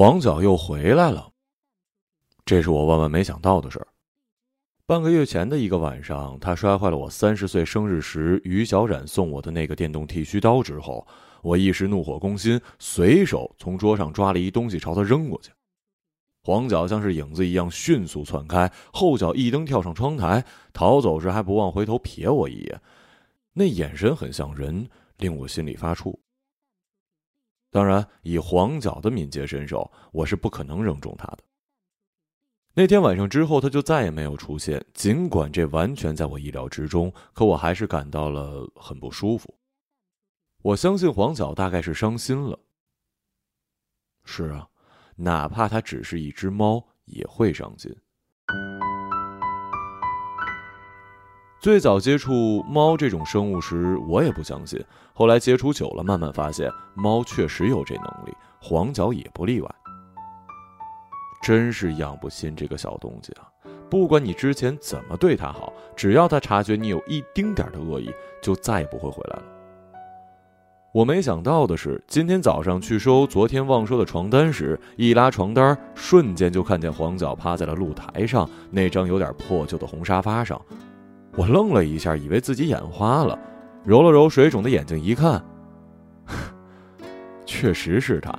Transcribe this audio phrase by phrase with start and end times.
[0.00, 1.30] 黄角又回来了，
[2.46, 3.86] 这是我万万没想到的事儿。
[4.86, 11.06] 半个月前的一个晚上，他摔坏了我三十岁生日时于小冉送我的那个电动剃须刀之后，
[11.42, 15.52] 我一时怒火攻心，随手从桌上抓了一东西朝他扔过去。
[16.44, 20.42] 黄角像是影子一样迅速窜开，后脚一蹬跳上窗台，
[20.72, 22.80] 逃走时还不忘回头瞥我一眼，
[23.52, 24.88] 那眼神很像人，
[25.18, 26.16] 令我心里发怵。
[27.70, 31.38] 当然，以黄角的敏捷身手，我是不可能扔中他的。
[32.74, 34.84] 那天晚上之后，他就再也没有出现。
[34.92, 39.54] 尽管这完全在我意料之中，可我还是感到了很不舒服。
[40.62, 42.58] 我相信黄角大概是伤心了。
[44.24, 44.68] 是啊，
[45.16, 47.94] 哪怕它只是一只猫，也会伤心。
[51.60, 54.82] 最早接触猫这种生物时，我也不相信。
[55.12, 59.70] 后来接触久了，慢慢发现猫确实有这能力，黄角也不例外。
[61.42, 63.44] 真是养不心这个小东西啊！
[63.90, 69.42] 不管你之前怎么对它好，只要它察觉你有一丁点的恶意，就再也不会回来了。
[70.94, 80.58] 我没想到的是，今天早上去收昨天忘收的床单时，一拉床单，瞬间就看见黄角趴在了露台上那张有点破旧的红沙发上。
[81.40, 83.38] 我愣了一下，以为自己眼花了，
[83.82, 85.42] 揉了揉水肿的眼睛，一看，
[87.46, 88.30] 确实是他。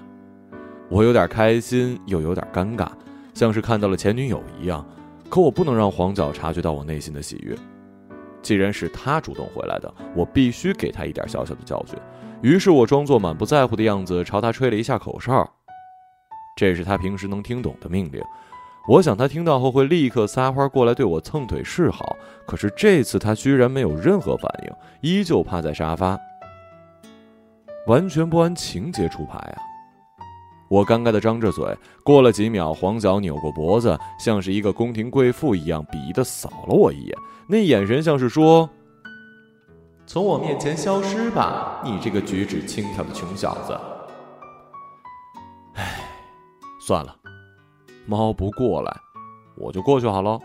[0.87, 2.87] 我有点开心，又有点尴尬，
[3.33, 4.85] 像是看到了前女友一样。
[5.31, 7.57] 可我不能让黄角察觉到我内心的喜悦。
[8.43, 11.97] 既然是他主动回来的，我必须给他一点小小的教训。
[12.43, 15.51] 于是我装作满不在乎的样子，朝他吹了一下口哨。
[16.55, 18.21] 这是他平时能听懂的命令。
[18.87, 22.15] 我想他听到后会立刻撒欢过来对我蹭腿示好，
[22.47, 26.19] 可是这次他居然没有任何反应，依旧趴在沙发，
[27.87, 29.61] 完全不按情节出牌啊！
[30.67, 37.15] 我尴尬的张着嘴，过了几秒，黄角扭过脖子，像是一个宫廷贵妇一样鄙夷的扫了我一眼，
[37.47, 38.67] 那眼神像是说
[40.07, 43.79] ：“从我面前消失吧，你这个举止轻佻的穷小子。”
[45.75, 46.03] 唉，
[46.79, 47.20] 算了。
[48.05, 48.95] 猫不过来，
[49.55, 50.39] 我就过去好了。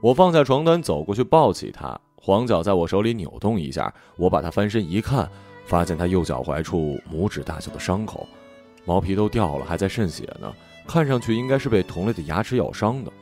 [0.00, 1.98] 我放下床单，走过去抱起它。
[2.16, 5.28] 黄脚在我手里扭动一下，我把它翻身一看，
[5.66, 8.26] 发现它右脚踝处拇指大小的伤口，
[8.84, 10.52] 毛皮都掉了，还在渗血呢，
[10.86, 13.12] 看上去应该是被同类的牙齿咬伤的。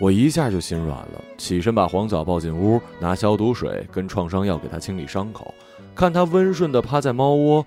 [0.00, 5.52] 我一下就心软了，起身把黄脚抱进屋，拿消毒水跟创伤药给它清理伤口，
[5.94, 7.66] 看它温顺地趴在猫窝。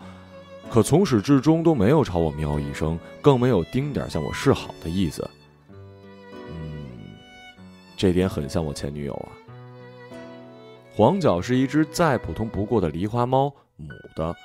[0.73, 5.29] 可从始至终都没有朝我喵一声，更没有丁点向我示好的意思。
[6.49, 6.87] 嗯，
[7.95, 9.29] 这点很像我前女友啊。
[10.95, 14.35] 黄角是一只再普通不过的狸花猫，母的。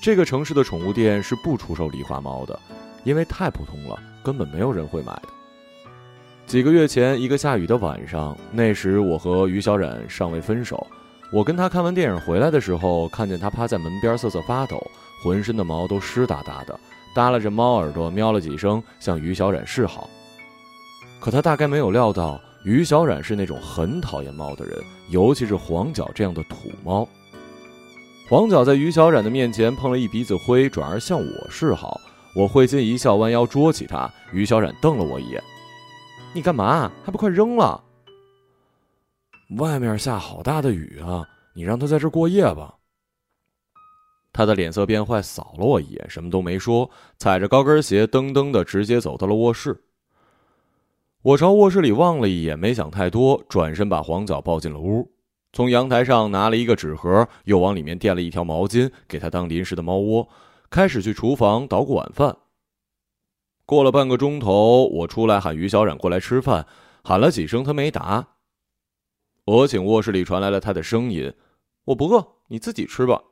[0.00, 2.56] 这个城市的宠物店是不出售狸花猫的，
[3.02, 5.28] 因为太普通了，根本没有人会买的。
[6.46, 10.86] 几个月前，一个下雨的晚上，那时我和于小冉尚未分手，
[11.34, 14.80] 我跟他看完电影回来的时候，看见他趴在门边瑟瑟发抖。
[15.20, 16.78] 浑身的毛都湿哒哒的，
[17.12, 20.08] 耷拉着猫耳朵，喵了几声，向于小冉示好。
[21.18, 24.78] 可他大概没有料到，于小冉是那种很讨厌猫的人，
[25.10, 27.08] 尤其是黄角这样的土猫。
[28.28, 32.00] 黄角在于小冉的面前碰了一鼻子灰，转而向我示好。
[32.36, 34.08] 我会心一笑，弯腰捉起他。
[34.32, 35.42] 于小冉瞪了我一眼
[36.32, 36.92] ：“你干嘛？
[37.04, 37.82] 还不快扔了？”
[39.58, 42.76] 外面下好大的雨啊，你让他在这儿过夜吧。
[44.32, 49.84] 他的脸色变坏，扫了我一眼，什么都没说，踩着高跟鞋噔噔的直接走到了卧室。
[51.22, 55.08] 我朝卧室里望了一眼，没想太多，转身把黄角抱进了屋，
[55.52, 60.28] 从阳台上拿了一个纸盒，又往里面垫了一条毛巾，给他当临时的猫窝，
[60.68, 62.36] 开始去厨房捣鼓晚饭。
[63.64, 66.66] 过了半个钟头，我出来喊于小冉过来吃饭，
[67.04, 68.33] 喊了几声他没答。
[69.44, 71.34] 我请卧室里传来了他的声音
[71.84, 73.22] ：“我不饿，你自己吃吧。”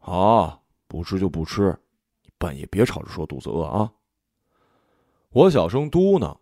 [0.00, 1.78] 好，不吃就不吃，
[2.24, 3.92] 你半夜别吵着说肚子饿啊！
[5.30, 6.38] 我小声嘟囔，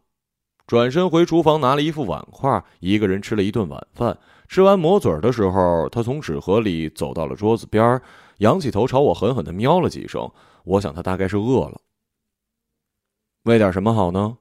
[0.67, 4.19] 转身回厨房拿了一副碗筷，一个人吃了一顿晚饭。
[4.49, 8.01] 吃完抹嘴的时候，他从纸盒里走到了桌子边，
[8.39, 10.29] 仰起头朝我狠狠的喵了几声。
[10.65, 11.81] 我想他大概是饿了。
[13.45, 14.39] 喂点什么好呢？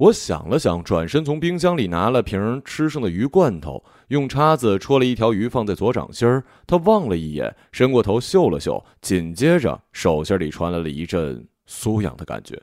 [0.00, 6.42] 我想了想，转身从冰箱里拿了瓶吃剩的鱼罐头，用叉子戳了一条鱼放在左掌心儿。
[6.66, 12.62] 他望了一眼，伸过头嗅了嗅，紧接着手心里传来了一阵酥痒的感觉。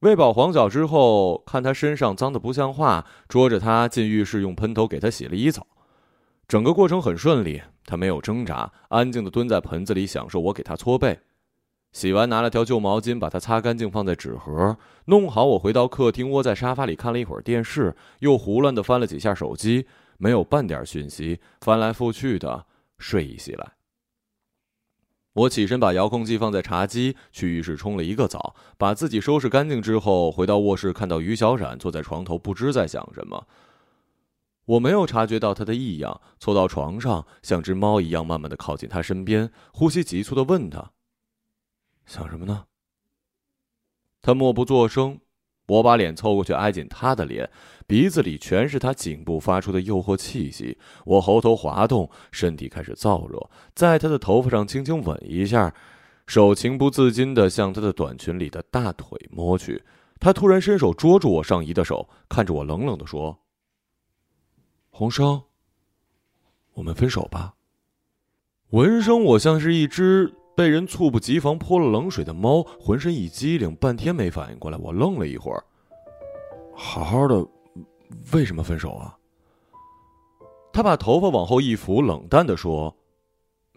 [0.00, 5.66] 喂饱黄角之后，看他身上脏的不像话，捉着他进浴室用喷头给他洗了一澡。
[6.46, 11.18] 整个过程很顺利，他没有挣扎，安静的蹲在盆子里享受我给他搓背。
[11.92, 14.76] 洗完拿了条旧毛巾，把它擦干净，放在纸盒，
[15.06, 15.44] 弄好。
[15.44, 19.86] 我回到客厅，窝在沙发里看了一会儿电视，又胡乱的翻了几下手机，
[20.18, 22.66] 没有半点讯息，翻来覆去的
[22.98, 23.72] 睡意袭来。
[25.32, 33.46] 我起身把遥控器放在茶几，去浴室冲了一个澡，把自己收拾干净之后，回到卧室，看到于小冉坐在床头，不知在想什么。
[34.66, 40.90] 我没有察觉到他的异样，凑到床上，像只猫一样慢慢的靠近他身边，呼吸急促的问他。
[42.08, 42.64] 想什么呢？
[44.22, 45.20] 他默不作声，
[45.66, 47.48] 我把脸凑过去挨紧他的脸，
[47.86, 50.78] 鼻子里全是他颈部发出的诱惑气息。
[51.04, 55.74] 我喉头滑动，身体开始燥热，在他的头发上轻轻吻一下，
[56.26, 59.84] 手情不自禁的向他的短裙里的大腿摸去。
[60.18, 63.38] 他突然伸手捉住我上衣的手，看着我冷冷的说
[64.88, 65.42] ：“红生，
[66.72, 67.54] 我们分手吧。”
[68.70, 70.34] 闻声，我像是一只。
[70.58, 74.76] 被人猝不及防泼了冷水的猫，浑身一激灵，半天没反应过来。
[74.78, 75.62] 我愣了一会儿，
[76.74, 77.46] 好好的，
[78.32, 79.16] 为什么分手啊？
[80.72, 82.92] 他把头发往后一扶，冷淡的说：“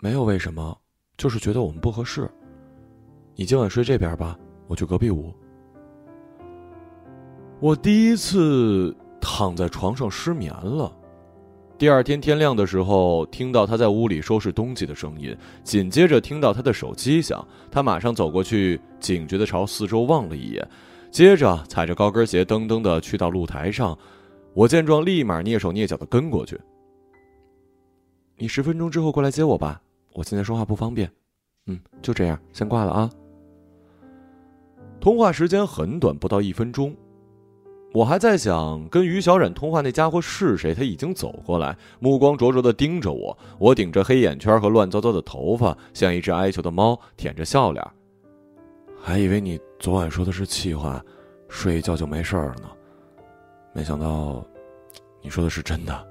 [0.02, 0.76] 没有为什么，
[1.18, 2.28] 就是觉得我们不合适。
[3.36, 4.36] 你今晚睡这边吧，
[4.66, 5.32] 我去隔壁屋。”
[7.62, 10.92] 我第一次躺在床上失眠了。
[11.82, 20.70] 第二天天亮的时候，听到他在屋里收拾东西的声音，紧接着听到他的手机响，他马上走过去，警觉的朝四周望了一眼，
[21.10, 23.98] 接着踩着高跟鞋噔噔的去到露台上。
[24.54, 26.56] 我见状，立马蹑手蹑脚的跟过去。
[28.38, 29.82] 你十分钟之后过来接我吧，
[30.14, 31.12] 我现在说话不方便。
[31.66, 33.10] 嗯，就这样，先挂了啊。
[35.00, 36.96] 通话时间很短，不到一分钟。
[37.94, 43.38] 我还在想跟于小冉通话那家伙是谁，他已经走过来，目光灼灼的盯着我。
[43.60, 47.86] 我顶着黑眼圈和乱糟糟的头发，像一只哀求的猫，舔着笑脸。
[49.02, 51.04] 还以为你昨晚说的是气话，
[51.50, 52.70] 睡一觉就没事了呢。
[53.74, 54.42] 没想到，
[55.22, 56.08] 你说的是真的。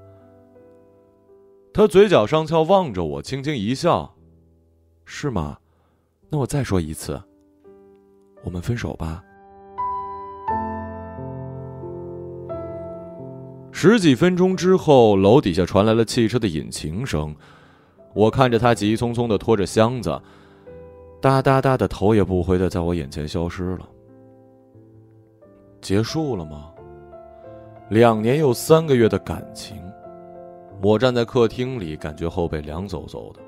[1.73, 4.13] 他嘴角上翘，望着我，轻轻一笑
[5.03, 5.57] ：“是吗？
[6.29, 7.19] 那我再说一次，
[8.43, 9.23] 我们分手吧。”
[13.71, 17.35] 十几分钟之后，楼底下传来了汽车的引擎声。
[18.13, 20.21] 我看着他急匆匆的拖着箱子，
[21.21, 23.87] 哒哒哒的头也不回的在我眼前消失了。
[25.81, 26.69] 结束了吗？
[27.89, 29.77] 两年又三个月的感情，
[30.81, 33.39] 我站在客厅里，感觉后背凉飕飕的。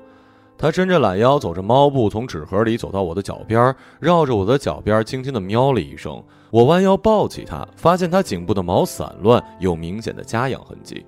[0.56, 6.22] 他伸着懒腰，走着猫步，从纸盒里走到我的脚边，绕着我的脚边，轻轻的喵了一声。
[6.50, 11.04] 我弯腰抱起他，发现他颈部的毛散乱，有明显的家养痕迹。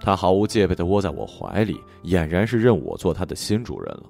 [0.00, 4.02] 他毫无戒备的窝在我怀里，俨然是认我做他的新主人了。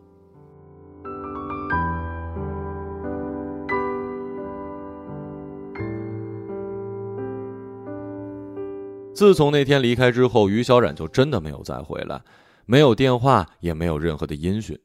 [9.14, 12.20] 自从那天离开之后，于小冉就真的没有再回来。
[12.66, 14.78] 没有电话，也没有任何的音讯，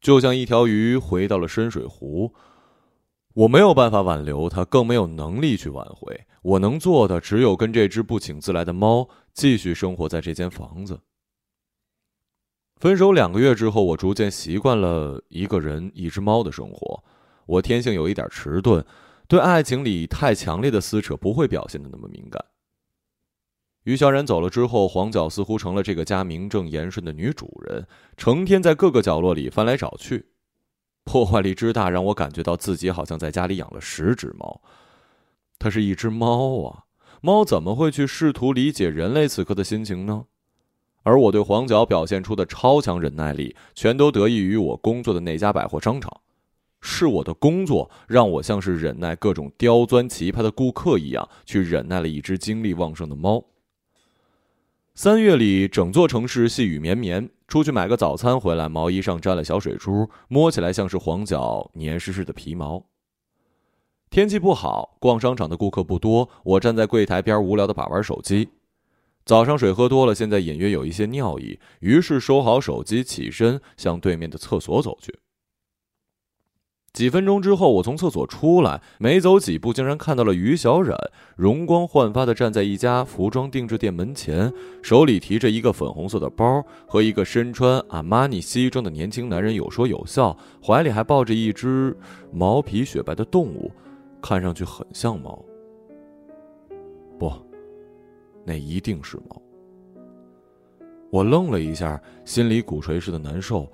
[0.00, 2.34] 就像一条鱼回到了深水湖。
[3.34, 6.26] 我没有办法挽留它，更没有能力去挽回。
[6.40, 11.00] 我能做的，只有跟这只不请自来的猫继续生活在这间房子。
[12.76, 17.04] 分手两个月之后，我逐渐习惯了一个人、一只猫的生活。
[17.44, 18.82] 我天性有一点迟钝，
[19.28, 22.42] 对爱情里太强烈的撕扯不会表现的那么敏感。
[23.86, 30.26] 于小冉走了之后，黄角似乎成了这个家名正言顺的女主人，成天在各个角落里翻来找去，
[31.04, 34.60] 破坏力之大让我感觉到自己好像在家里养了十只猫。
[35.56, 36.82] 它是一只猫啊，
[37.20, 40.24] 猫怎么会去试图理解人类此刻的心情呢？
[41.04, 46.10] 而我对黄角表现出的超强忍耐力，全都得益于我工作的那家百货商场，
[46.80, 53.44] 是我的工作让我像是忍耐各种刁钻奇葩的顾客一样，去忍耐了一只精力旺盛的猫。
[54.98, 57.28] 三月里，整座城市细雨绵绵。
[57.48, 62.82] 出去买个早餐回来，毛衣上沾了小水珠，摸起来像是黄脚黏湿湿的皮毛。
[64.08, 68.48] 天气不好，逛商场的顾客不多，我站在柜台边无聊的把玩手机。
[69.26, 75.14] 早上水喝多了，现在隐约有一些尿意，于是收好手机，起身向对面的厕所走去。
[76.96, 80.96] 几分钟之后，我从厕所出来，没走几步，竟然看到了于小冉，
[81.36, 84.50] 容光焕发的站在一家服装定制店门前，
[84.80, 90.34] 手里提着一个粉红色的包，和一个身穿阿玛尼西装的年轻男人有说有笑，
[90.64, 91.94] 怀里还抱着一只
[92.32, 93.70] 毛皮雪白的动物，
[94.22, 95.44] 看上去很像猫。
[97.18, 97.30] 不，
[98.42, 99.42] 那一定是猫。
[101.10, 103.70] 我愣了一下，心里鼓槌似的难受，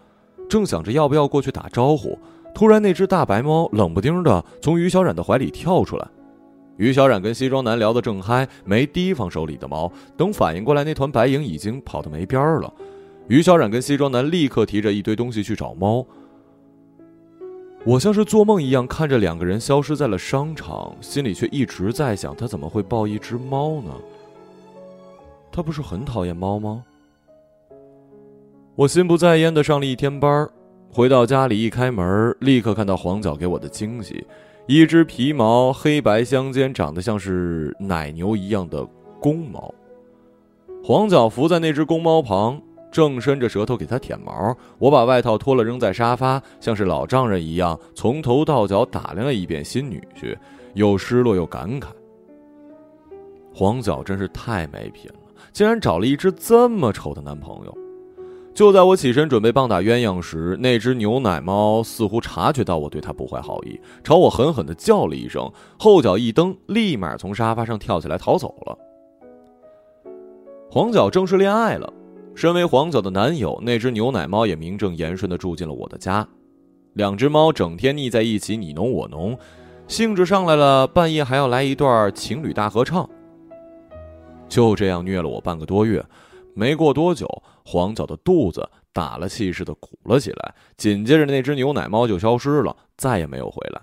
[0.48, 2.18] 正想着要不要过去打招呼。
[2.54, 6.06] 突然，那只大白猫冷不丁的从于小冉的怀里跳出来。
[6.76, 9.90] 于小冉跟西装男聊得正嗨，没提防手里的猫。
[10.16, 12.72] 等反应过来，那团白影已经跑得没边儿了。
[13.28, 16.04] 于小冉跟西装男立刻提着一堆东西去找猫。
[17.84, 23.90] 我像是做梦一样看着两个人消失在了商场，心里却一直在想：他怎么会抱一只猫呢？
[25.50, 26.84] 他不是很讨厌猫吗？
[28.74, 30.48] 我心不在焉的上了一天班，
[30.94, 34.22] 回到家里一开门，立刻看到黄角给我的惊喜。
[34.66, 38.86] 一只皮毛黑白相间、长得像是奶牛一样的
[39.18, 39.74] 公猫，
[40.84, 44.54] 黄角伏在那只公猫旁，正伸着舌头给它舔毛。
[44.78, 50.36] 我把外套脱了扔在沙发，像是老丈人一样从头到脚打量了一遍新女婿，
[50.74, 51.86] 又失落又感慨。
[53.54, 57.78] 黄角真是太没品了，竟然找了一只这么丑的男朋友。
[58.54, 68.78] 就在我起身准备棒打鸳鸯时，那只牛奶猫似乎察觉到我对它不怀好意，朝我狠狠地叫了一声，后脚一蹬，立马从沙发上跳起来逃走了。
[70.70, 71.90] 黄角正式恋爱了，
[72.34, 76.26] 身为黄角的男友，那只牛奶猫也名正言顺地住进了我的家。
[76.92, 79.36] 两只猫整天腻在一起，你侬我侬，
[79.88, 83.08] 兴致上来了，半夜还要来一段情侣大合唱。
[84.46, 86.04] 就这样虐了我半个多月。
[86.54, 87.26] 没过多久，
[87.64, 93.82] 黄角的肚子打了气似的鼓了起来，紧接着那只牛奶猫就消失了，再也没有回来。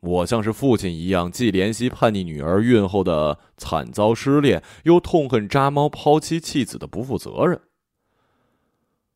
[0.00, 7.60] 我像是父亲一样，既怜惜叛逆女儿孕后的惨遭失恋，又痛恨渣猫抛妻弃子的不负责任。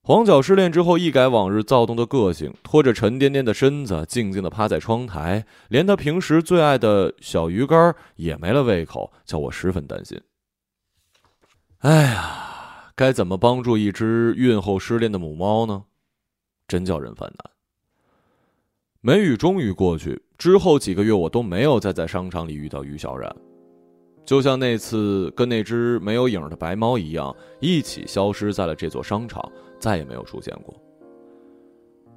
[0.03, 10.21] 黄角失恋之后，一改往日躁动的个性，拖着沉甸甸的身子，静静的趴在窗台，连他平时最爱的小鱼干也没了胃口，叫我十分担心。
[11.79, 12.56] 哎呀，
[12.97, 15.85] 该怎么帮助一只孕后失恋的母猫呢？
[16.67, 17.51] 真叫人犯难。
[19.03, 23.31] 梅雨终于过去之后几个月，我都没有再在商场里遇到于小冉，
[24.25, 29.47] 就像那次跟那只没有影的白猫一样，一起消失在了这座商场，
[29.79, 30.75] 再也没有出现过。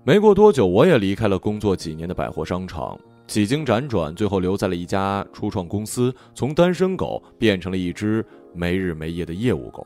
[0.06, 8.26] 没过多久，我也离开了工作几年的百货商场，几经辗转，最后留在了一家初创公司，从单身狗变成了一只。
[8.56, 9.86] 没日没夜的业务狗，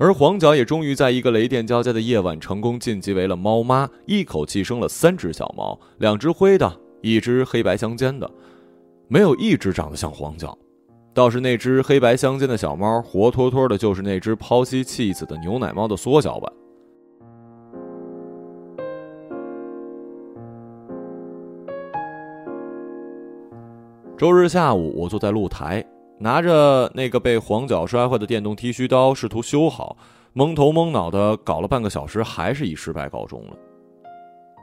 [0.00, 8.30] 而黄角也终于在一个雷电交加的夜晚成功晋级为了猫妈，一口气生了三只小猫，两只灰的，一只黑白相间的，
[9.08, 10.56] 没有一只长得像黄角，
[11.12, 16.52] 倒是那只黑白相间的小猫，活脱脱的就是那只抛妻弃子的牛奶猫的缩小版。
[24.16, 25.84] 周日下午，我坐在露台。
[26.18, 29.96] 拿着那个被黄角摔坏的电动剃须刀，试图修好，
[30.32, 33.56] 蒙头蒙脑的搞了半个小时，还是以失败告终了。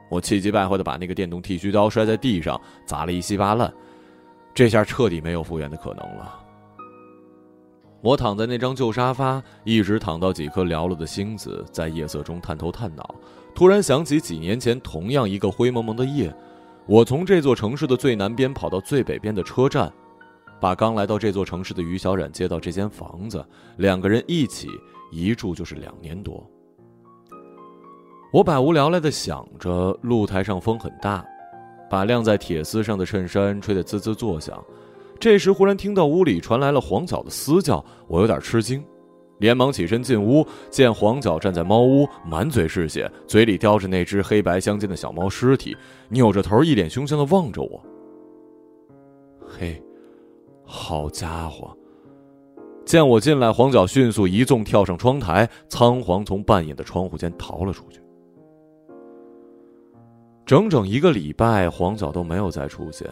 [0.10, 3.74] 我气急败坏的把那个电动剃须刀摔在地上，砸了一稀巴烂。
[4.54, 6.40] 这下彻底没有复原的可能了。
[8.02, 13.16] 我躺在那张旧沙发，一直躺到几颗寥落的星子在夜色中探头探脑。
[13.56, 16.34] 突然想起几年前同样一个灰蒙蒙的夜，
[16.86, 19.92] 我从这座城市的最南边跑到最北边的车站。
[20.60, 23.46] 把刚来到这座城市的于小冉接到这间房子，
[23.78, 24.68] 两个人一起
[25.12, 26.44] 一住就是两年多。
[28.32, 31.26] 我百无聊赖的想着，露台上风很大，
[31.90, 34.62] 把晾在铁丝上的衬衫吹得滋滋作响。
[35.20, 38.84] 这时忽然听到屋里传来了黄角的嘶叫，我有点吃惊，
[39.38, 45.78] 连忙起身进屋，见黄角站在猫屋，满嘴是血，嘴里叼着那只黑白相间的小猫尸体，
[46.10, 47.82] 扭着头，一脸凶相的望着我。
[49.48, 49.82] 嘿。
[50.88, 51.76] 好家伙！
[52.86, 58.00] 见我进来，黄角迅速一纵跳上窗台，仓皇从半掩的窗户间逃了出去。
[60.46, 63.10] 整整一个礼拜，黄角都没有再出现。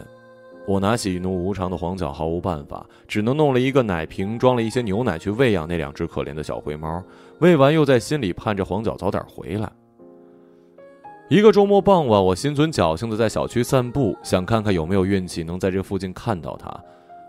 [0.68, 7.02] 我拿喜怒无常的黄角毫无办法，只能弄了一个奶瓶，装了一些牛奶去喂养那两只可怜的小灰猫。
[7.40, 9.68] 喂完，又在心里盼着黄角早点回来。
[11.28, 16.72] 一个周末傍晚，我心存侥幸的在小区散步，想看看有没有运气能在这附近看到它。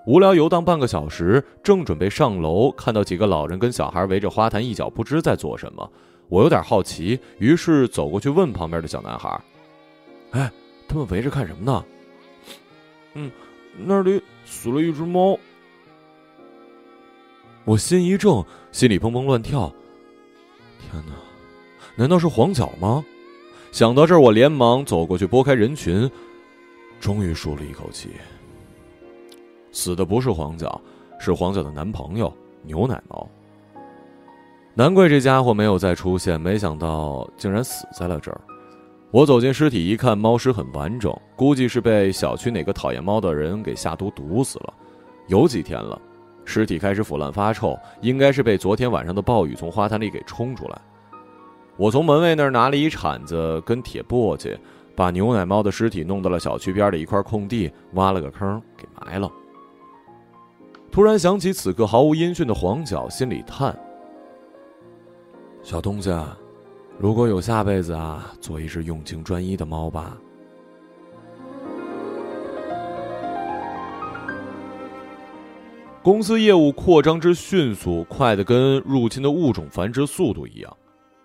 [0.05, 5.91] 无聊游荡半个小时，正准备上楼，看到几个老人跟小孩围着花坛一角不知在做什么。
[6.27, 9.41] 我有点好奇，于是走过去问旁边的小男孩
[10.31, 10.51] ：“哎，
[10.88, 11.83] 他们围着看什么呢
[13.15, 13.31] ？”“嗯，
[13.77, 15.38] 那里死了一只猫。”
[17.65, 19.74] 我心一怔，心里砰砰乱跳。
[20.79, 21.13] 天哪，
[21.95, 23.03] 难道是黄角吗？
[23.71, 26.09] 想到这儿，我连忙走过去拨开人群，
[27.00, 28.09] 终于舒了一口气。
[29.75, 30.79] 死的不是黄角，
[31.20, 33.27] 是黄角的男朋友牛奶猫。
[34.74, 38.39] 难怪这家伙没有再出现，没想到竟然死在了这儿。
[39.12, 44.74] 我走进尸体一看，猫尸很完整，估计是被小区哪个讨厌猫的人给下毒毒死了。
[45.27, 46.01] 有几天了，
[46.46, 50.82] 尸体开始腐烂发臭，应该是被昨天晚上的暴雨从花坛里给冲出来。
[51.75, 54.58] 我从门卫那儿拿了一铲子跟铁簸箕，
[54.96, 59.29] 把牛奶猫的尸体弄到了小区边的一块空地，挖了个坑给埋了。
[60.95, 63.77] 突然想起此刻毫无音讯的黄角，心里叹：
[65.61, 66.09] 小东西。
[66.97, 70.17] 如果有下辈子啊，做一只用情专一的猫吧。
[76.01, 80.77] 公司业务扩张之迅速，快的跟入侵的物种繁殖速度一样。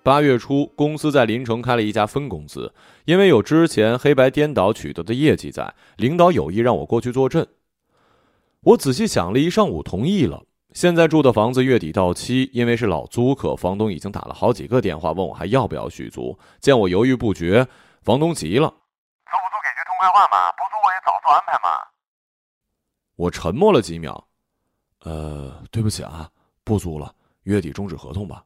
[0.03, 2.75] 八月初，公司在临城开了一家分公司，
[3.05, 7.47] 因为有之前黑白颠倒取得的业绩在，领导有意让我过去坐镇。
[8.63, 10.45] 我仔细想了一上午，同意了。
[10.73, 16.39] 现在住的房子月底到期，因为是老租客，房东已经打了好几个电话问我还要不要续租。
[16.61, 17.67] 见我犹豫不决，
[18.03, 18.69] 房东急了
[19.25, 21.83] ：“租不租给句痛快话嘛，不租我也早做安排嘛。”
[23.17, 24.29] 我沉默了几秒，
[25.05, 26.31] 呃，对不起啊，
[26.63, 27.15] 不租了，
[27.45, 28.45] 月底终止合同吧。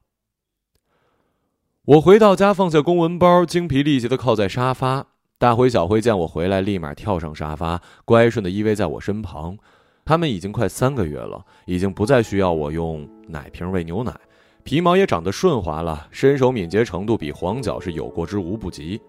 [1.85, 5.09] 我回到家，放下公文包，精疲力竭的靠在沙发。
[5.37, 9.59] 大灰、小灰见我回来，立马跳上沙发，乖顺的依偎在我身旁。
[10.05, 14.15] 他们已经快三个月了，已经不再需要我用奶瓶喂牛奶，
[14.63, 19.01] 皮毛也长得顺滑了，身手敏捷程度比黄角是有过之无不及。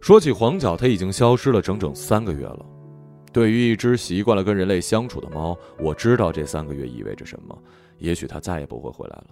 [0.00, 2.64] 说起黄脚，它已经消失了整整三个月了。
[3.32, 7.58] 对于一只习惯了跟人类相处的猫，我知道这三个月意味着什么，
[7.98, 9.26] 也许它再也不会回来了。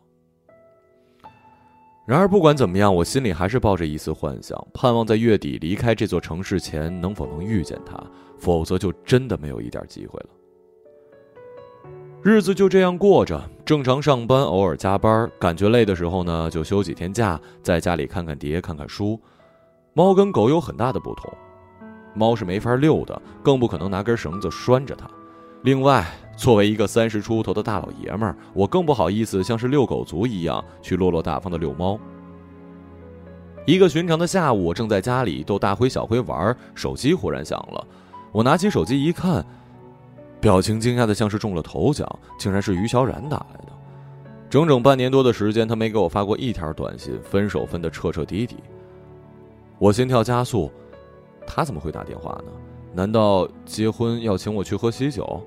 [2.07, 7.99] 然而不管怎么样，我心里还是抱着一丝幻想，盼望在月底离开这座城市前，能否能遇见它。
[8.37, 10.27] 否则就真的没有一点机会了。
[12.23, 19.19] 日子就这样过着，正常上班，偶尔加班，感觉累的时候呢，就休几天假，在家里看看碟，看看书。
[19.95, 21.33] 猫跟狗有很大的不同，
[22.13, 25.09] 猫是没法遛的，更不可能拿根绳子拴着它。
[25.62, 26.05] 另外，
[26.37, 31.99] 作为一个三十出头的大老爷们儿，我更不好意思像是遛狗族一样去落落大方的遛猫。
[33.66, 37.87] 一个寻常的下午，我正在家里逗大灰、小灰玩，手机忽然响了。
[38.31, 39.44] 我拿起手机一看，
[40.40, 42.07] 表情惊讶的像是中了头奖，
[42.38, 43.73] 竟然是于小冉打来的。
[44.51, 48.57] 整整半年多的时间，他没给我发过一条短信，分手分的彻彻底底。
[49.79, 50.70] 我心跳加速，
[51.47, 52.53] 他怎么会打电话呢？
[52.92, 55.42] 难道结婚要请我去喝喜酒？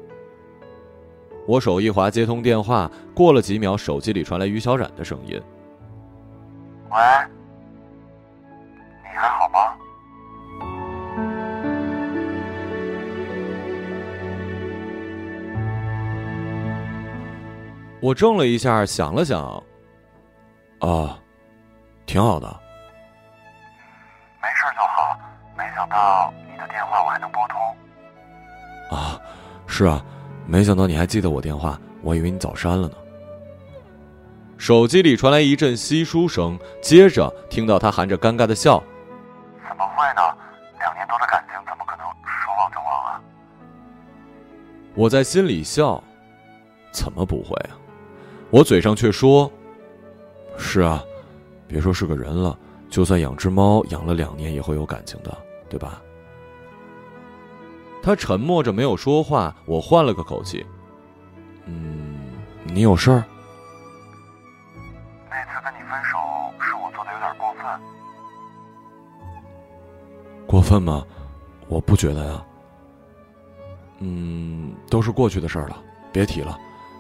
[1.48, 5.42] 我手一滑接通电话，过了几秒，手机里传来于小冉的声音
[6.92, 6.98] ：“喂，
[9.02, 9.60] 你还好吗？”
[18.02, 19.42] 我怔了一下，想了想，
[20.80, 21.18] 啊，
[22.06, 22.48] 挺好的。
[24.42, 25.18] 没事就好。
[25.58, 27.58] 没想到你的电话我还能拨通。
[28.92, 29.20] 啊，
[29.66, 30.06] 是啊，
[30.48, 32.96] 没想到你还记得我电话，我以为你早删了呢。
[34.58, 38.82] 手机里传来一阵稀疏声，接着听到他含着尴尬的笑
[39.68, 40.22] ：“怎么会呢？
[40.80, 43.22] 两年多的感情怎么可能说忘就忘啊？”
[44.96, 46.02] 我在心里笑，
[46.92, 47.78] 怎么不会啊？
[48.50, 49.52] 我嘴上却说
[50.58, 51.04] ：“是啊，
[51.68, 52.58] 别说是个人了，
[52.90, 55.38] 就算养只猫，养了两年也会有感情的，
[55.70, 56.02] 对吧？”
[58.08, 59.54] 他沉默着没有说话。
[59.66, 60.66] 我换了个口气
[61.68, 62.16] ：“嗯，
[62.64, 63.22] 你有事儿？
[65.30, 66.18] 那次跟你分手
[66.58, 67.66] 是我做的有点过分。
[70.48, 71.04] 过分吗？
[71.68, 72.42] 我不觉得呀。
[74.00, 75.76] 嗯，都是过去的事儿了，
[76.14, 76.58] 别提了。”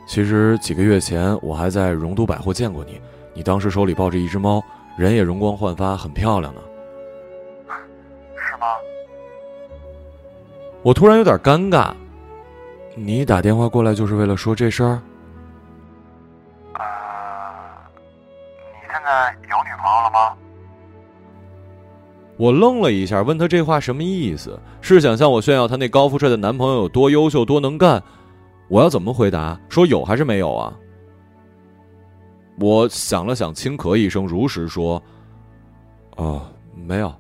[0.10, 3.00] 其实几个月前，我还在荣都百货见过你，
[3.34, 4.62] 你当时手里抱着一只猫，
[4.98, 6.62] 人也容光焕发，很漂亮呢。
[10.88, 11.93] 我突然有点尴尬。
[12.95, 15.02] 你打电话过来就是为了说这事儿？
[16.76, 16.82] 呃，
[18.71, 20.38] 你现在有女朋友了吗？
[22.38, 24.58] 我愣了一下，问他这话什么意思？
[24.80, 28.02] 是想向我炫耀他那高富帅的男朋友有多优秀、多能干？
[28.69, 29.60] 我要怎么回答？
[29.67, 30.73] 说有还是没有啊？
[32.62, 35.04] 我想了想，轻咳一声，如实说
[36.15, 36.41] ：“哦，
[36.73, 37.13] 没有。”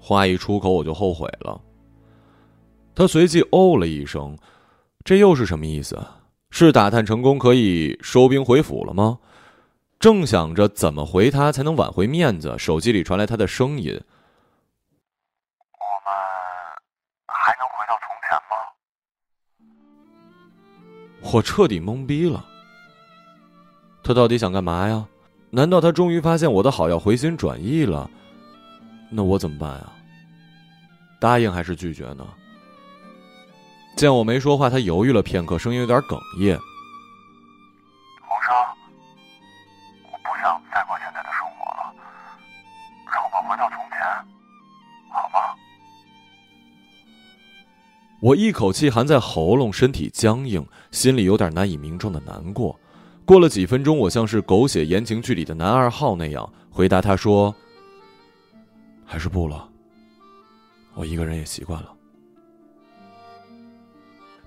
[0.00, 1.60] 话一出口，我就后悔了。
[2.94, 4.38] 他随即哦了一声，
[5.04, 5.98] 这又是什么意思？
[6.50, 9.18] 是打探成功可以收兵回府了吗？
[9.98, 13.92] 正想着怎么回他才能挽回面子，手机里传来他的声音。
[15.72, 16.14] 我们
[17.26, 18.54] 还能回到从前吗？”
[21.32, 22.44] 我彻底懵逼了。
[24.02, 25.08] 他到底想干嘛呀？
[25.50, 28.08] 难道他终于发现我的好要回心转意了？
[29.10, 29.92] 那我怎么办呀？
[31.18, 32.26] 答应还是拒绝呢？
[33.96, 36.58] 见我没说话，他犹豫了片刻，声音有点哽咽。
[38.20, 38.54] 红生，
[40.10, 41.94] 我不想再过现在的生活了，
[43.06, 43.98] 让我回到从前，
[45.10, 45.54] 好吗？
[48.20, 52.78] 我一口气含在喉咙，身体僵硬，心里有点难以名状的难过。
[53.24, 57.54] 过了几分钟，我像是狗血言情剧里的男二号那样回答他说
[59.06, 59.68] ：“还是不了，
[60.94, 61.94] 我一个人也习惯了。”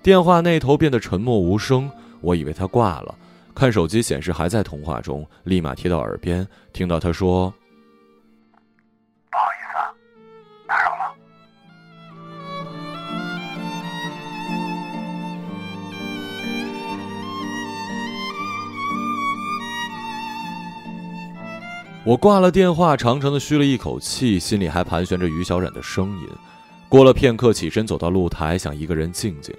[0.08, 1.90] 电话那头变得沉默无声，
[2.22, 3.14] 我以为他挂了，
[3.54, 7.52] 看手机显示还在通话中，立马贴到耳边，听到他说
[9.30, 9.92] ：“不好意思，啊，
[10.66, 11.12] 打扰了。”
[22.06, 26.28] 我挂了电话，长长的吁了一口气，心里还盘旋着于小冉的声音。
[26.88, 29.54] 过了片刻，起身走到露台，想一个人静静。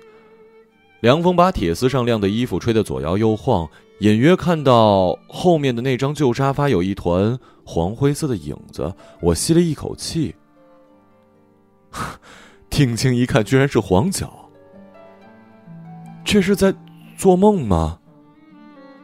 [1.02, 8.94] 凉风把铁丝上晾的衣服吹得左摇右晃，隐约看到后面的那张旧沙发有一团黄灰色的影子。
[9.22, 10.36] 我吸了一口气，
[12.70, 14.50] 定睛一看，居然是黄角。
[16.26, 16.76] 这是在
[17.18, 18.00] 做梦吗？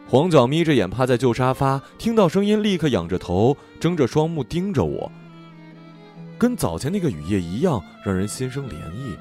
[0.07, 5.11] 黄角眯着眼趴在旧沙发，听到声音立刻仰着头，睁着双目盯着我，
[6.37, 9.15] 跟早前那个雨夜一样，让人心生涟漪。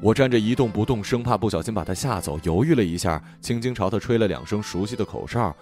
[0.00, 5.54] 我站着一动不动，生怕不小心把他吓走，犹豫了一下，轻轻朝他吹了两声熟悉的口哨。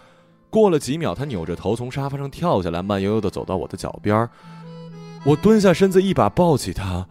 [0.50, 4.28] 过了几秒，他扭着头从沙发上跳下来，慢悠悠地走到我的脚边。
[5.24, 7.06] 我蹲下身子，一把抱起他。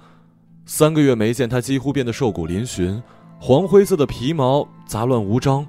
[0.66, 3.02] 三个月没见，他几乎变得瘦骨嶙峋，
[3.40, 5.66] 黄灰色的皮毛杂乱无章。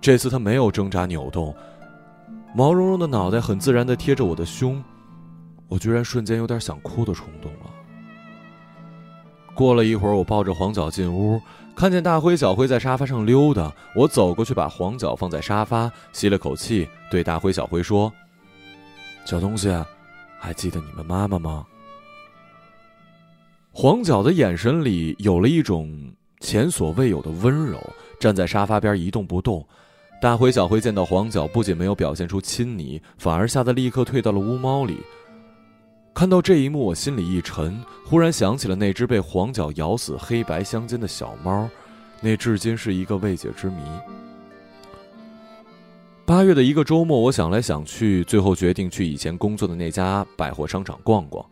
[0.00, 1.54] 这次他没有挣扎扭动，
[2.54, 4.82] 毛茸茸的脑袋很自然地贴着我的胸，
[5.68, 7.70] 我居然瞬间有点想哭的冲动了。
[9.56, 11.40] 过了一会儿，我抱着黄角进屋，
[11.74, 18.12] 看见大灰、小灰在沙发上溜达，我走过去把黄角放在沙发，吸了口气，对大灰、小灰说
[19.24, 19.74] ：“小东西，
[20.38, 21.64] 还记得你们妈妈吗？”
[23.72, 27.78] 黄角的眼神里有了一种前所未有的温柔，
[28.20, 29.66] 站在沙发边一动不动。
[30.20, 34.98] 大灰、小灰见到黄角，不仅没有表现出亲昵，反而吓得立刻退到了屋猫里。
[36.16, 41.68] 看到这一幕，我心里一沉，忽然想起了那只被黄角咬死、黑白相间的小猫，
[42.22, 43.82] 那至今是一个未解之谜。
[46.24, 51.44] 八月的一个周末，我想来想去，最后决定去以前工作的那家百货商场逛逛。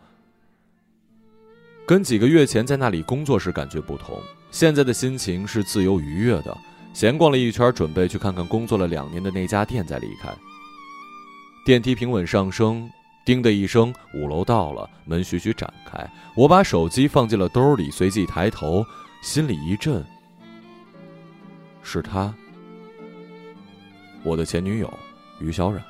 [1.87, 4.18] 跟几个月前在那里工作时感觉不同，
[4.50, 6.57] 现在的心情是自由愉悦的。
[6.94, 10.35] 闲逛了一圈，准备去看看工作了两年的那家店，再离开。
[11.66, 12.90] 电梯平稳上升，
[13.24, 16.06] 叮的一声，五楼到了，门徐徐展开。
[16.37, 18.84] 我把手机放进了兜里，随即抬头，
[19.22, 20.04] 心里一震。
[21.82, 22.34] 是他，
[24.22, 24.92] 我的前女友
[25.40, 25.82] 于小冉。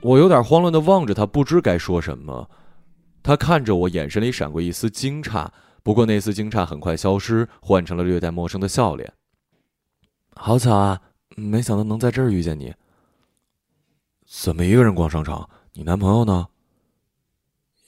[0.00, 2.48] 我有点慌乱的望着他，不知该说什么。
[3.22, 5.48] 他看着我，眼神里闪过一丝惊诧，
[5.82, 9.12] 不过那丝惊诧很快消失，换成了略带陌生的笑脸。
[10.38, 11.00] 好巧啊，
[11.34, 12.72] 没想到能在这儿遇见你。
[14.26, 15.48] 怎么一个人逛商场？
[15.72, 16.48] 你男朋友呢？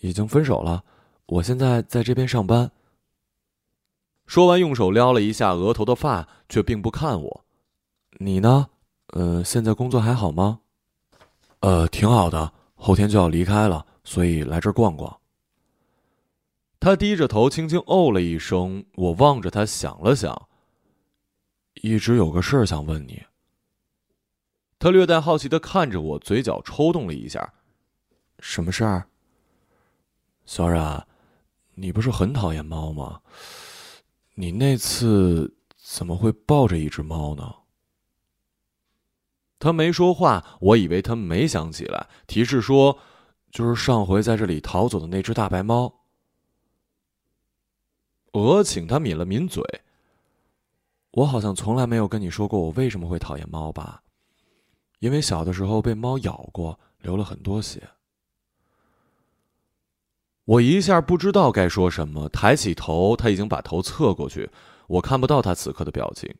[0.01, 0.83] 已经分手了，
[1.27, 2.71] 我现在在这边上班。
[4.27, 7.45] 说完，用手撩了一下额头的发，却并不看我。
[8.19, 8.69] 你呢？
[9.09, 10.61] 呃，现在工作还好吗？
[11.61, 15.21] 呃，挺好的，后天就要离开了，所以来这儿逛逛。
[16.81, 18.85] 他低着头，轻轻哦了一声。
[18.95, 20.48] 我望着他，想了想。
[21.83, 23.23] 一直有个事儿想问你。
[24.79, 27.53] 他略带好奇的看着我，嘴角抽动了一下。
[28.39, 29.09] 什么事儿？
[30.47, 31.07] 小冉，
[31.75, 33.21] 你不是很讨厌猫吗？
[34.35, 37.55] 你那次怎么会抱着一只猫呢？
[39.59, 42.97] 他没说话，我以为他没想起来，提示说，
[43.51, 46.03] 就是上回在这里逃走的那只大白猫。
[48.31, 49.65] 我请他抿了抿嘴。
[51.19, 54.03] 我好像从来没有跟你说过我为什么会讨厌猫吧？
[55.01, 57.89] 因为小的时候被猫咬过，流了很多血。
[60.45, 64.49] 我一下不知道该说什么，抬起头，他已经把头侧过去，
[64.87, 66.33] 我看不到他此刻的表情。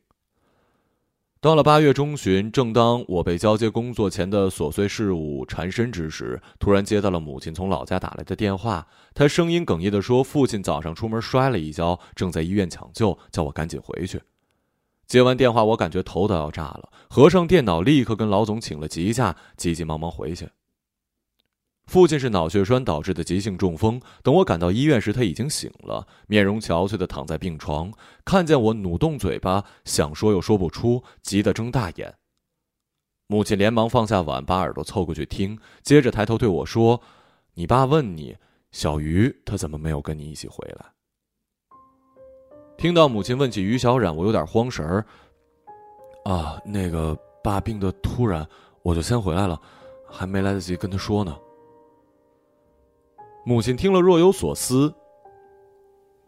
[1.41, 8.87] 到了八月中旬，正当我被交接工作前的琐碎事务缠身之时，突然接到了母亲从老家打来的电话。
[9.13, 14.21] 她声音哽咽的说：“父亲早上出门摔了一跤，正在医院抢救，叫我赶紧回去。”
[15.09, 20.47] 接完电话，我感觉头都要炸了，合上电脑，立刻跟老总请了急假，急急忙忙回去。
[21.87, 23.99] 父亲是脑血栓导致的急性中风。
[24.21, 27.91] 等我赶到医院时，他已经醒了，面容憔悴的躺在病床。
[28.23, 32.13] 看见我，努动嘴巴，想说又说不出，急得睁大眼。
[33.25, 37.01] 母亲连忙放下碗，把耳朵凑过去听，接着抬头对我说
[37.55, 38.37] ：“你爸问你，
[38.71, 40.85] 小鱼他怎么没有跟你一起回来？”
[42.79, 45.05] 听到母亲问起于小冉，我有点慌神儿。
[46.23, 47.13] 啊，那个
[47.43, 48.47] 爸病的突然，
[48.83, 49.59] 我就先回来了，
[50.09, 51.37] 还没来得及跟他说呢。
[53.45, 54.93] 母亲听了若有所思。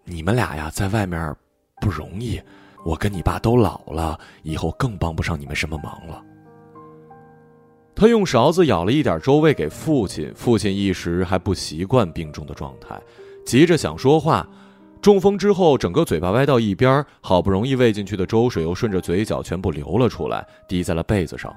[0.04, 1.34] 你们俩呀，在外面
[1.80, 2.42] 不容易，
[2.84, 6.22] 我跟你爸都老了，以后更帮不上你们什么忙了。
[7.96, 13.02] 他用勺子舀了一点粥喂给父亲，父亲一时还不习惯病重的状态，
[13.46, 14.46] 急着想说话。
[15.02, 21.52] 中风之后，整个嘴巴歪到一边，好不容易喂进去的粥水又顺着嘴角全部流了出来，滴在了被子上。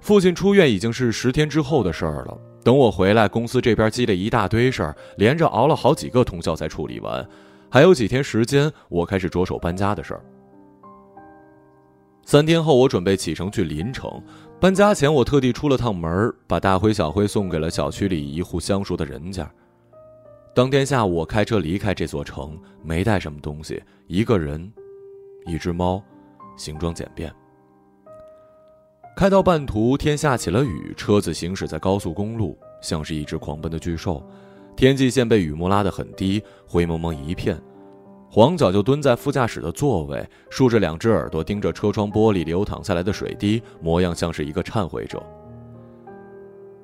[0.00, 2.38] 父亲出院已经是十天之后的事儿了。
[2.64, 7.26] 等我回来，公司这边积了一大堆事儿，连着熬了好几个通宵才处理完。
[7.68, 10.24] 还有几天时间，我开始着手搬家的事儿。
[12.24, 14.10] 三天后，我准备启程去临城。
[14.58, 19.48] 搬家前，我特地出了趟门，把大灰小灰送给了小区里一户相熟的人家。
[20.56, 24.72] 当天下午，我开车离开这座城，没带什么东西，一个人，
[25.44, 26.02] 一只猫，
[26.56, 27.30] 形状简便。
[29.14, 34.26] 开到半途，天下起了雨，车子行驶在高速公路，像是一只狂奔的巨兽。
[34.74, 37.60] 天际线被雨幕拉得很低，灰蒙蒙一片。
[38.30, 45.22] 黄角就蹲在副驾驶的座位，竖着两只耳朵盯着车窗玻璃流淌下来的水滴，模样像是一个忏悔者。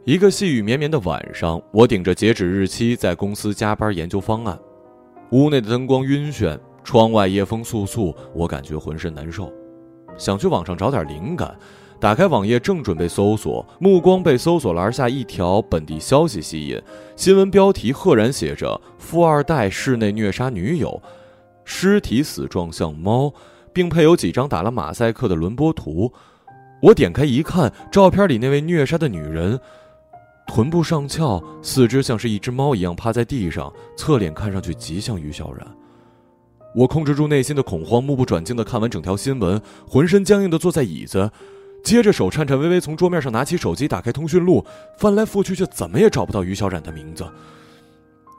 [0.05, 4.59] 一个细雨绵绵的晚上，我顶着截止日期在公司加班研究方案。
[5.31, 9.53] 屋内的灯光晕眩，窗外夜风簌簌，我感觉浑身难受，
[10.19, 11.57] 想去网上找点灵感。
[12.01, 16.83] 打开网页，正准备搜索，目光被搜索栏下一条本地消息吸引。
[17.15, 21.01] 新闻标题赫然写着：“富二代室内虐杀女友，
[21.65, 23.33] 尸体死状像猫，
[23.73, 26.13] 并配有几张打了马赛克的轮播图。”
[26.83, 29.61] 我点开一看，照片里那位虐杀的女人，
[30.55, 35.67] 臀部上翘，四肢像是一只猫一样趴在地上，侧脸看上去极像于小然。
[36.75, 41.31] 我控制住内心的恐慌，目不转睛地看完整条新闻，浑身僵硬地坐在椅子。
[41.83, 44.63] 接着手颤颤巍巍从桌面上拿起手机，打开通讯录，
[44.99, 47.25] 翻来覆去却怎么也找不到于小冉的名字。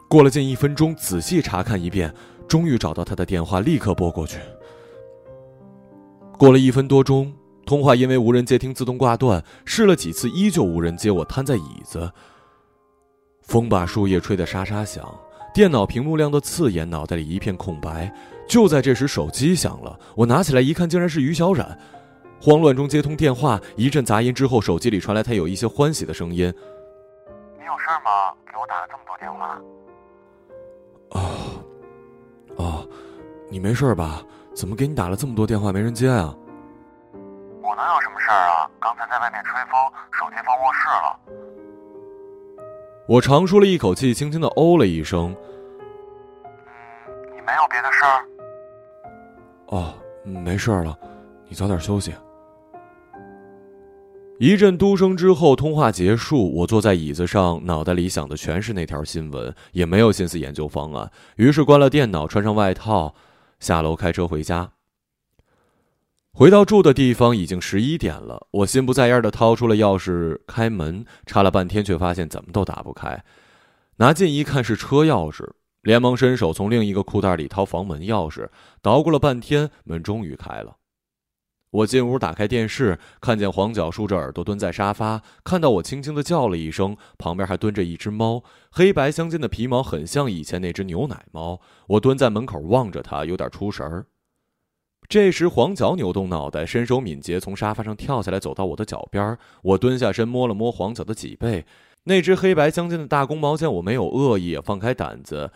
[0.08, 2.14] 过了近一分钟，仔细查看一遍，
[2.48, 4.38] 终于找到他的电话，立刻拨过去。
[6.38, 7.34] 过了一分多钟，
[7.66, 12.12] 通话因为无人接听自动挂断，试了几次依旧无人接，我瘫在椅子。
[13.42, 15.04] 风把树叶吹得沙沙响，
[15.54, 18.14] 电脑屏幕亮得刺眼，脑袋里一片空白。
[18.48, 21.78] 就在这时，手机响了，我拿起来一看，竟然是于小冉。
[22.42, 26.54] 慌乱中接通电话，一阵杂音之后，手机里传来他有一些欢喜的声音
[27.58, 28.34] ：“你有事吗？
[28.46, 29.62] 给我打了这么多电话。
[31.18, 31.32] ”“啊，
[32.58, 32.88] 哦，
[33.50, 34.22] 你没事吧？
[34.54, 36.36] 怎么给你打了这么多电话没人接啊
[37.74, 38.70] ？”“我能有什么事儿啊？
[38.80, 39.72] 刚才在外面吹风，
[40.12, 41.20] 手机放卧室了。”
[43.10, 45.36] 我长舒了一口气，轻轻的哦了一声。
[46.46, 46.52] “嗯，
[47.36, 48.24] 你没有别的事儿
[49.76, 49.92] ？”“哦，
[50.24, 50.96] 没事了，
[51.48, 52.14] 你早点休息。”
[54.38, 56.54] 一阵嘟声之后，通话结束。
[56.58, 61.12] 我坐在椅子上，脑袋里想的全是那条新闻，也没有心思研究方案。
[61.38, 63.16] 于是关了电脑，穿上外套，
[63.60, 64.70] 下楼开车回家。
[66.36, 73.24] 回到住的地方已经十一点了，我心不在焉的掏出了钥匙开门，插了半天，却发现怎么都打不开。
[73.98, 75.48] 拿近一看是车钥匙，
[75.84, 78.50] 连忙伸手从另一个裤袋里掏房门钥匙，
[78.82, 80.78] 捣鼓了半天，门终于开了。
[81.70, 91.62] 我进屋，打开电视，看见黄角竖着耳朵蹲在沙发，看到我，轻轻的叫了一声，旁边还蹲着一只猫，黑白相间的皮毛很像以前那只牛奶猫。
[91.90, 94.08] 我蹲在门口望着它，有点出神儿。
[95.08, 99.38] 这时，黄角扭动脑袋，身手敏捷，从沙发上跳下来，走到我的脚边。
[99.62, 101.66] 我蹲下身，摸了摸黄角的脊背，
[102.06, 105.52] 那只黑白相间的大公猫见我没有恶意，也放开胆子。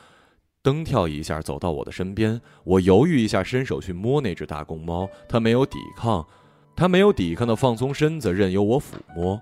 [0.62, 2.40] 蹬跳一下，走到我的身边。
[2.64, 6.28] 我犹豫一下，伸手去摸那只大公猫，它没有抵抗，
[6.76, 9.42] 它没有抵抗的放松身子，任由我抚摸。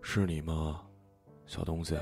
[0.00, 0.80] 是你吗，
[1.46, 1.94] 小东西？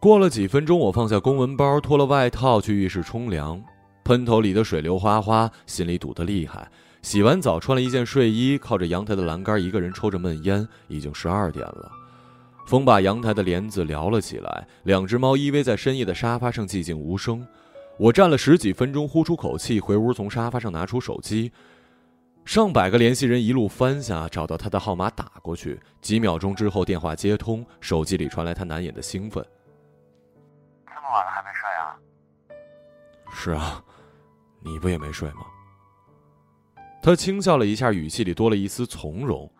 [0.00, 3.62] 过了几分钟，我放下公文包，脱了外套，去浴室冲凉。
[4.08, 6.66] 喷头里的水流哗哗，心里堵得厉害。
[7.02, 10.66] 洗完澡，穿了一件睡衣，靠着阳台的栏杆，一个人抽着闷烟。
[10.86, 11.92] 已经十二点了。
[12.66, 17.46] 风把阳台的帘子撩了起来，两只猫依偎在深夜的沙发上，寂静无声。
[17.98, 21.52] 我站了十几分钟，呼出口气，回屋从沙发上拿出手机。
[22.46, 25.78] 上百个联系人一路翻下，找到他的号码打过去。
[26.00, 29.44] 几秒钟之后，电话接通，手机里传来他难掩的兴奋
[30.88, 31.92] ：“这么晚了还没睡啊
[33.30, 33.84] ？”“是啊，
[34.60, 35.46] 你不也没睡吗？”
[37.02, 39.50] 他轻笑了一下，语气里多了一丝从容。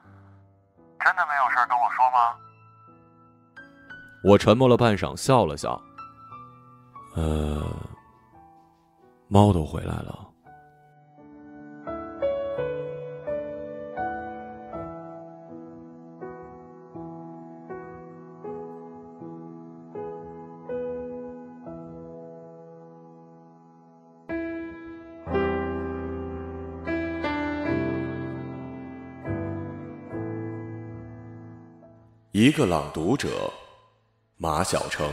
[1.01, 2.37] “真的没有事跟我说吗？”
[4.25, 5.81] 我沉默了半晌，笑了笑
[7.15, 7.65] ：“呃，
[9.29, 10.28] 猫都回来了。”
[32.49, 33.53] 一个朗读者，
[34.39, 35.13] 马晓成。